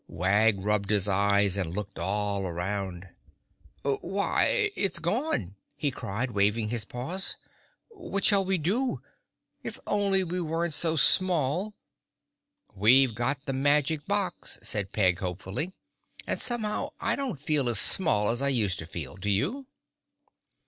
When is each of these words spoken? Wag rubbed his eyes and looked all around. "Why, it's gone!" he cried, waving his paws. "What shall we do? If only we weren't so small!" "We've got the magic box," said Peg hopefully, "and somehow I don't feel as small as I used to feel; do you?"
Wag 0.07 0.57
rubbed 0.65 0.89
his 0.89 1.07
eyes 1.07 1.55
and 1.55 1.75
looked 1.75 1.99
all 1.99 2.47
around. 2.47 3.09
"Why, 3.83 4.71
it's 4.75 4.97
gone!" 4.97 5.53
he 5.75 5.91
cried, 5.91 6.31
waving 6.31 6.69
his 6.69 6.85
paws. 6.85 7.35
"What 7.89 8.25
shall 8.25 8.43
we 8.43 8.57
do? 8.57 9.03
If 9.61 9.79
only 9.85 10.23
we 10.23 10.41
weren't 10.41 10.73
so 10.73 10.95
small!" 10.95 11.75
"We've 12.73 13.13
got 13.13 13.45
the 13.45 13.53
magic 13.53 14.07
box," 14.07 14.57
said 14.63 14.91
Peg 14.91 15.19
hopefully, 15.19 15.71
"and 16.25 16.41
somehow 16.41 16.93
I 16.99 17.15
don't 17.15 17.39
feel 17.39 17.69
as 17.69 17.77
small 17.79 18.31
as 18.31 18.41
I 18.41 18.47
used 18.49 18.79
to 18.79 18.87
feel; 18.87 19.17
do 19.17 19.29
you?" 19.29 19.67